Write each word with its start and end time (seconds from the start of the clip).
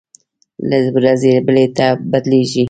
له 0.69 0.77
ورځې 0.95 1.33
بلې 1.47 1.65
ته 1.77 1.87
بدلېږي. 2.11 2.59